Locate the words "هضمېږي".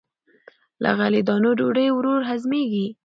2.29-2.87